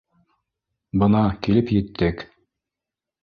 Бына, 1.03 1.21
килеп 1.47 1.73
еттек 1.77 2.25